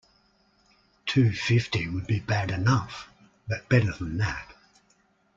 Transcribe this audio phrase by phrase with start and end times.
[1.05, 3.07] Two fifty would be bad enough,
[3.47, 4.51] but better than that.